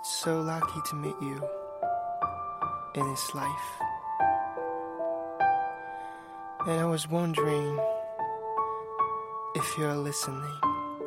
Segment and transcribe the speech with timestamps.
[0.00, 1.46] It's so lucky to meet you
[2.94, 3.70] in this life.
[6.66, 7.78] And I was wondering
[9.54, 10.56] if you're listening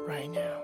[0.06, 0.60] right now.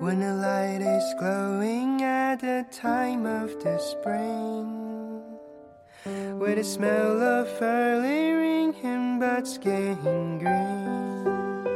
[0.00, 4.79] When the light is glowing at the time of the spring,
[6.40, 11.66] with the smell of early ring and buds getting green,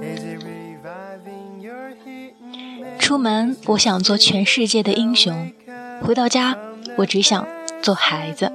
[0.00, 5.52] is it reviving your hidden 出门，我想做全世界的英雄；
[6.00, 6.56] 回到家，
[6.96, 7.46] 我只想
[7.82, 8.50] 做孩子。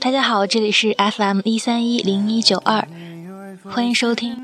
[0.00, 2.88] 大家好，这里是 FM 一三一零一九二，
[3.64, 4.42] 欢迎收听。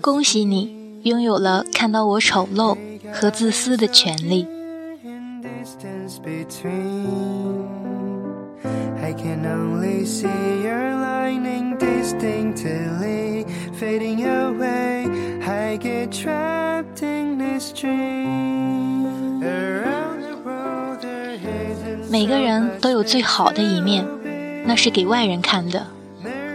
[0.00, 2.78] 恭喜你拥有了看到我丑陋
[3.12, 4.46] 和自私的权利。
[6.10, 7.68] Distance between.
[9.02, 10.28] I can only see
[10.62, 15.06] your lining distinctly fading away.
[15.46, 19.42] I get trapped in this dream.
[19.42, 24.04] Around the world, there isn't 每个人都有最好的一面，
[24.66, 25.86] 那是给外人看的，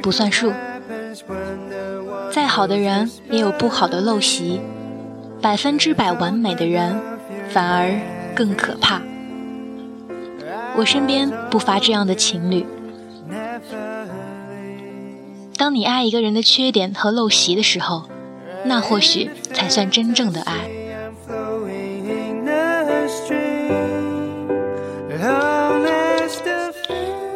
[0.01, 0.51] 不算数。
[0.51, 4.61] happens when the one 再好的人也有不好的陋习，
[5.41, 6.95] 百分之百完美的人
[7.49, 7.89] 反而
[8.35, 9.01] 更可怕。
[10.77, 12.65] 我身边不乏这样的情侣。
[15.57, 18.03] 当你爱一个人的缺点和陋习的时候，
[18.65, 20.53] 那或许才算真正的爱。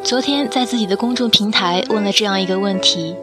[0.03, 3.15] 昨天在自己的公众平台问了这样一个问题：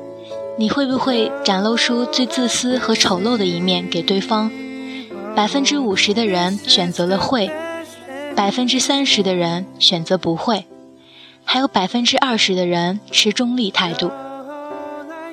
[0.56, 4.50] 你会不会展露出最自私和丑陋的一面给对方？
[5.34, 7.50] 百分之五十的人选择了会，
[8.36, 10.66] 百分之三十的人选择不会，
[11.42, 14.10] 还有百分之二十的人持中立态度。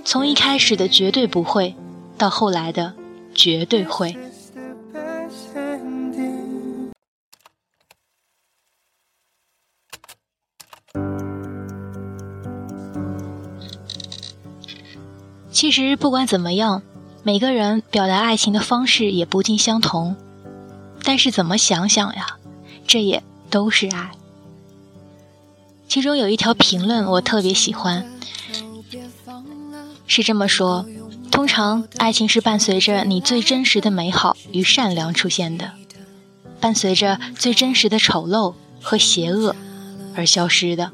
[0.05, 1.75] 从一开始的绝对不会，
[2.17, 2.93] 到后来的
[3.35, 4.15] 绝对会。
[15.51, 16.81] 其实不管怎么样，
[17.21, 20.15] 每个人表达爱情的方式也不尽相同，
[21.03, 22.37] 但是怎么想想呀，
[22.85, 24.11] 这也都是爱。
[25.87, 28.09] 其中有一条评论我特别喜欢，
[30.07, 30.85] 是这么说：
[31.31, 35.71] 通常爱情是伴随着你最真实的美好与善良出现的，
[36.59, 39.55] 伴随着最真实的丑陋和邪恶
[40.15, 40.91] 而消失的。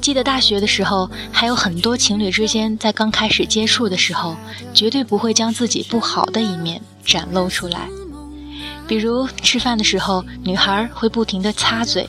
[0.00, 4.36] 记得大学的时候，还有很多情侣之间在刚开始接触的时候，
[4.72, 7.88] 绝对不会将自己不好的一面展露出来。
[8.88, 12.08] 比如吃饭的时候，女孩会不停地擦嘴，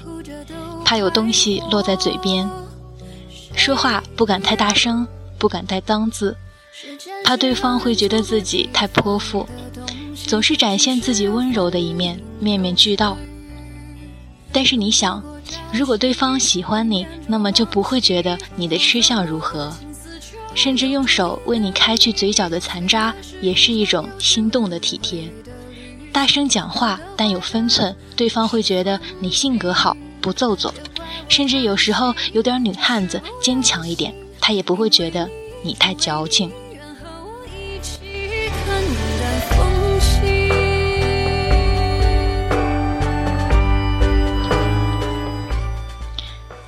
[0.85, 2.47] 怕有东西落在嘴边；
[3.53, 5.05] 说话不敢太大声，
[5.37, 6.35] 不敢带脏字，
[7.25, 9.45] 怕对方会觉得自己太泼妇，
[10.25, 13.17] 总是展现自己温柔的一面，面面俱到。
[14.53, 15.21] 但是你想，
[15.73, 19.71] 如果对方喜欢你，那么就不会觉得你的吃相如何，
[20.55, 25.29] 甚至用手为你开去嘴角的残渣，也是一种心动的体贴。
[26.11, 30.73] 大声讲话，但有分寸，对方会觉得你性格好，不揍揍，
[31.29, 35.29] 甚至有时候有点女汉子，坚强一点，他也不会觉得
[35.63, 36.51] 你太矫情。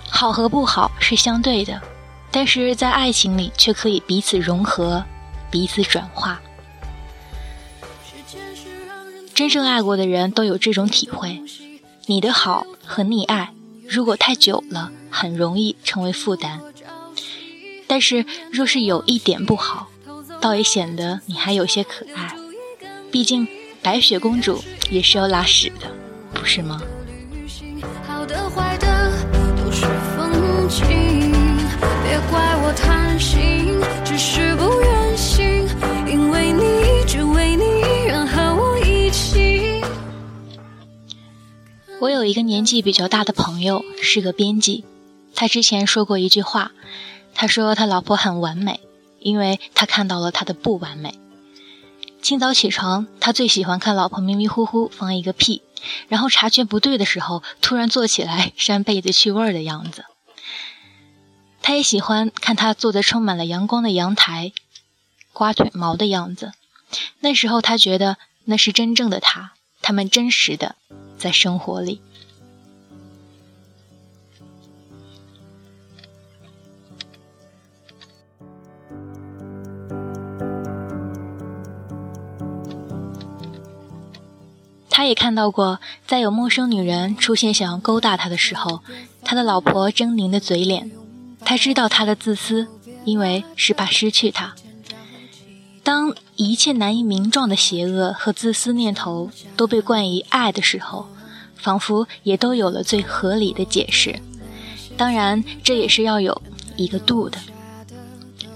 [0.08, 1.82] 好和不好是相对的，
[2.30, 5.04] 但是在爱情里却可以彼此融合，
[5.50, 6.40] 彼此转化。
[9.42, 11.42] 真正爱过的人都有这种体会：
[12.06, 13.52] 你的好和溺爱，
[13.90, 16.60] 如果太久了，很容易成为负担；
[17.88, 19.88] 但是若是有一点不好，
[20.40, 22.36] 倒也显得你还有些可爱。
[23.12, 23.48] 毕竟
[23.82, 25.92] 白雪公主也是要拉屎的，
[26.36, 26.80] 不是吗？
[42.02, 44.84] 我有一个年纪比较大的朋友，是个编辑。
[45.36, 46.72] 他之前说过一句话，
[47.36, 48.80] 他说他老婆很完美，
[49.20, 51.20] 因为他看到了他的不完美。
[52.20, 55.62] 清早起床，他最喜欢看老婆迷迷糊糊放一个屁，
[56.08, 60.06] 然后察觉不对的时候，突然坐起来扇被子去味儿的样子。
[61.62, 64.54] 他也喜欢看他坐在充满了阳光的阳台，
[65.34, 66.54] 刮腿毛的样子。
[67.20, 69.52] 那时候他觉得那是真正的他，
[69.84, 70.76] 他们真实的
[71.22, 72.02] 在生活里。
[84.90, 88.82] 他也看到过，在有陌生女人出现想要勾搭他的时候，
[89.24, 90.92] 他的老婆狰狞的嘴脸。
[91.44, 92.68] 他知道他的自私，
[93.06, 94.56] 因为是怕失去他。
[95.92, 101.06] 当一切难以名状的邪恶和自私念头都被冠以爱的时候，
[101.58, 104.18] 仿佛也都有了最合理的解释。
[104.96, 106.42] 当然，这也是要有
[106.78, 107.38] 一个度的。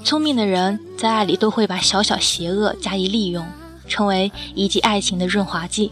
[0.05, 3.45] 聪明的人在爱里都会把小小邪恶加以利用，
[3.85, 5.91] 成为一剂爱情的润滑剂。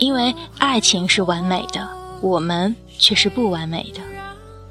[0.00, 1.88] 因为爱情是完美的，
[2.20, 4.00] 我们却是不完美的，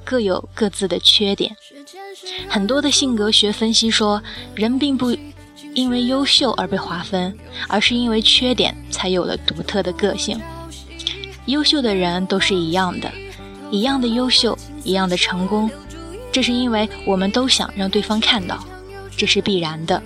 [0.09, 1.55] 各有各自的缺点。
[2.49, 4.19] 很多的性格学分析说，
[4.55, 5.15] 人并不
[5.75, 10.41] 因为优秀而被划分，而是因为缺点才有了独特的个性。
[11.45, 13.11] 优秀的人都是一样的，
[13.69, 15.69] 一样的优秀，一样的成功，
[16.31, 18.65] 这是因为我们都想让对方看到，
[19.15, 20.01] 这是必然的，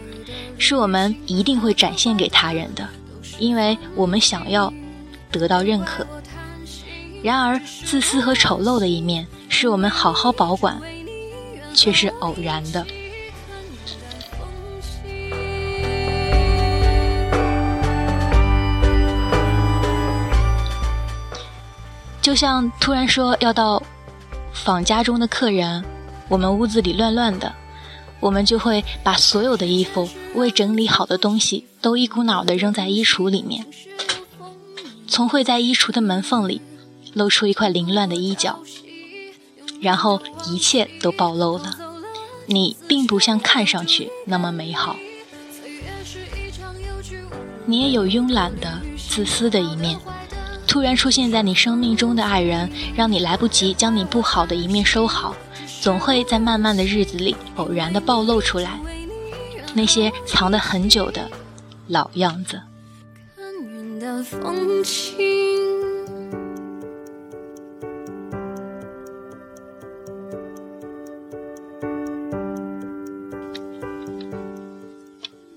[0.57, 2.85] 是我们一定会展现给他人的，
[3.39, 4.73] 因为我们想要。
[5.31, 6.05] 得到认可。
[7.23, 10.81] 然而，自私和丑陋的一面，是我们好好保管，
[11.75, 12.83] 却是偶然的。
[22.19, 23.81] 就像突然说要到
[24.53, 25.85] 访家中的客人，
[26.27, 27.53] 我们屋子里乱乱的，
[28.19, 33.65] 我们就会把所有的衣服、未整理好的东西都一股脑的扔在衣橱里面。
[35.07, 36.59] 从会在衣橱的门缝里
[37.13, 38.57] 露出一块凌乱的衣角，
[39.81, 41.77] 然后一切都暴露了。
[42.45, 44.97] 你并不像看上去那么美好，
[47.65, 49.97] 你也有慵懒的、自私的一面。
[50.67, 55.35] 突然出现在你生命中的爱人，让你来不及将你不好的一面收好，
[55.81, 58.79] 总会在漫漫的日子里偶然的暴露出来，
[59.73, 61.29] 那些藏得很久的
[61.87, 62.59] 老样子。
[64.03, 65.72] 的风景。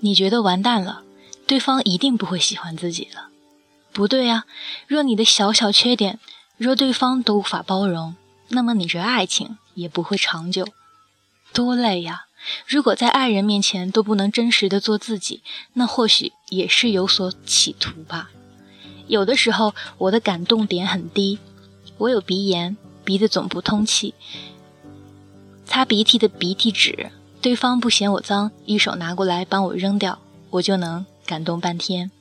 [0.07, 1.03] 你觉得完蛋了，
[1.45, 3.27] 对方一定不会喜欢自己了。
[3.91, 4.45] 不对啊，
[4.87, 6.17] 若你的小小缺点，
[6.55, 8.15] 若对方都无法包容，
[8.47, 10.65] 那么你这爱情也不会长久，
[11.51, 12.27] 多累呀！
[12.65, 15.41] 如果在爱人面前都不能真实的做自己，
[15.73, 18.29] 那或许也是有所企图吧。
[19.07, 21.37] 有的时候，我的感动点很低，
[21.97, 24.13] 我有鼻炎，鼻子总不通气，
[25.65, 27.11] 擦鼻涕的鼻涕纸，
[27.41, 30.19] 对方不嫌我脏，一手拿过来帮我扔掉，
[30.49, 32.11] 我就能感动半天。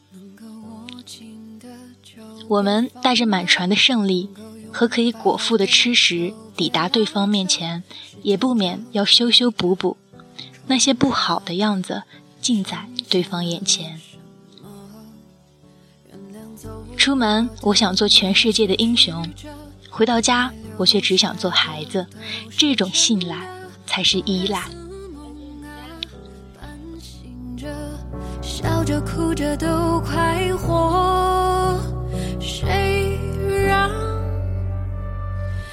[2.48, 4.28] 我们带着满船的胜利
[4.72, 7.82] 和可以果腹的吃食抵达对方面前，
[8.22, 9.96] 也不免要修修补补，
[10.66, 12.04] 那些不好的样子
[12.40, 14.00] 尽在对方眼前。
[16.96, 19.24] 出门，我想做全世界的英雄；
[19.90, 22.06] 回到家，我却只想做孩子。
[22.56, 23.48] 这种信赖
[23.86, 24.62] 才是依赖。
[28.86, 31.76] 着哭着都快活，
[32.38, 33.18] 谁
[33.66, 33.90] 让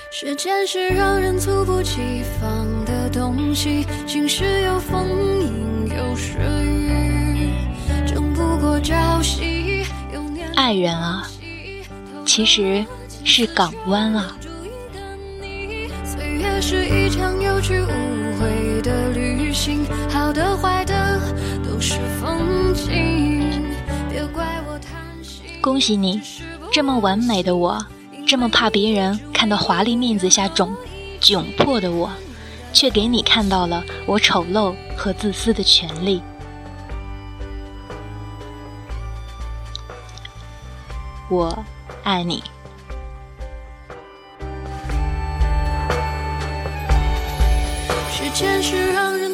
[0.10, 3.86] 时间是让人猝不及防的东西？
[4.08, 5.08] 晴时有风，
[5.42, 7.52] 阴有时雨，
[8.08, 9.86] 争不过朝夕。
[10.56, 11.28] 爱人啊，
[12.26, 12.84] 其实
[13.24, 14.36] 是港湾啊。
[16.04, 17.88] 岁月是一场有去无
[18.40, 21.20] 回的旅行，好的坏的
[21.64, 22.33] 都是风
[25.64, 26.22] 恭喜你，
[26.74, 27.86] 这么完美的我，
[28.28, 30.70] 这么怕别人看到华丽面子下窘
[31.22, 32.12] 窘迫的我，
[32.74, 36.22] 却给你看到了我丑陋和自私的权利。
[41.30, 41.58] 我
[42.04, 42.44] 爱你。
[48.12, 49.34] 时间是让人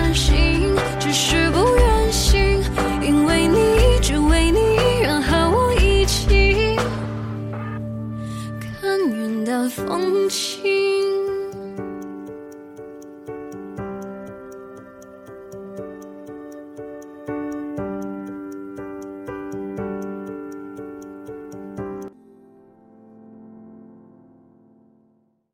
[9.71, 10.60] 风起。